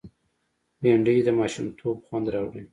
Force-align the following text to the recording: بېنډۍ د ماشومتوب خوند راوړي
بېنډۍ 0.81 1.17
د 1.23 1.29
ماشومتوب 1.39 1.97
خوند 2.07 2.25
راوړي 2.33 2.63